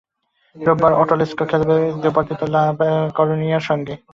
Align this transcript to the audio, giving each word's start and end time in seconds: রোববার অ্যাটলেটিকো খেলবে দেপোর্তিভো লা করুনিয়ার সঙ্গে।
রোববার 0.55 0.91
অ্যাটলেটিকো 0.95 1.43
খেলবে 1.51 1.75
দেপোর্তিভো 2.03 2.45
লা 2.53 2.63
করুনিয়ার 3.17 3.67
সঙ্গে। 3.69 3.93